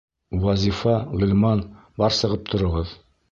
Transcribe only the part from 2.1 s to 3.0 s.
сығып тороғоҙ.